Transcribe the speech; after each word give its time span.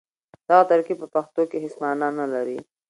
دغه 0.47 0.63
ترکيب 0.71 0.97
په 1.01 1.07
پښتو 1.15 1.41
کې 1.49 1.57
هېڅ 1.63 1.73
مانا 1.83 2.09
نه 2.19 2.25
لري. 2.33 2.57